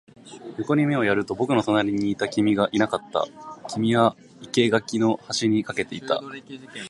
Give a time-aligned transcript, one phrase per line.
[0.57, 3.23] 横に目をやると、僕の隣にいた君がいなかった。
[3.69, 4.15] 君は
[4.51, 6.19] 生垣の端に駆けていた。